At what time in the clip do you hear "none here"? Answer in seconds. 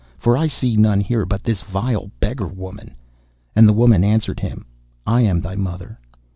0.77-1.27